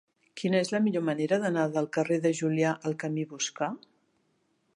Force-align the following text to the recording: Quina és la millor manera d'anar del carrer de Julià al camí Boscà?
Quina 0.41 0.61
és 0.65 0.71
la 0.75 0.79
millor 0.85 1.03
manera 1.09 1.39
d'anar 1.45 1.67
del 1.75 1.89
carrer 1.99 2.19
de 2.25 2.33
Julià 2.41 2.75
al 2.91 2.97
camí 3.05 3.31
Boscà? 3.35 3.73